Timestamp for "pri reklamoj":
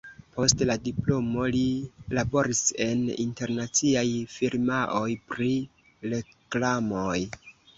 5.35-7.17